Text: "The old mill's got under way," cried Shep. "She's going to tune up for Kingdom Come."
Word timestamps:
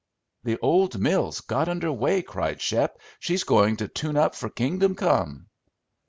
"The 0.43 0.57
old 0.61 0.99
mill's 0.99 1.41
got 1.41 1.69
under 1.69 1.91
way," 1.91 2.23
cried 2.23 2.59
Shep. 2.59 2.97
"She's 3.19 3.43
going 3.43 3.77
to 3.77 3.87
tune 3.87 4.17
up 4.17 4.33
for 4.33 4.49
Kingdom 4.49 4.95
Come." 4.95 5.45